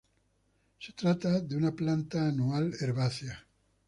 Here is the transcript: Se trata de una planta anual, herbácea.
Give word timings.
Se 0.79 0.93
trata 0.93 1.41
de 1.41 1.55
una 1.55 1.73
planta 1.75 2.27
anual, 2.27 2.73
herbácea. 2.79 3.45